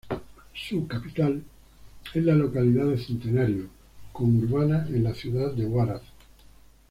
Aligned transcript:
Su 0.55 0.87
capital 0.87 1.43
es 2.15 2.25
la 2.25 2.33
localidad 2.33 2.87
de 2.87 2.97
Centenario 2.97 3.65
conurbada 4.11 4.87
en 4.87 5.03
la 5.03 5.13
ciudad 5.13 5.53
de 5.53 5.67
Huaraz. 5.67 6.01